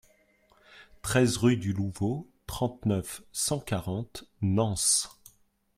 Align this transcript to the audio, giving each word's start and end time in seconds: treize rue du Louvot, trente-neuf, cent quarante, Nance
treize 1.03 1.37
rue 1.37 1.57
du 1.57 1.73
Louvot, 1.73 2.27
trente-neuf, 2.47 3.21
cent 3.31 3.59
quarante, 3.59 4.23
Nance 4.41 5.21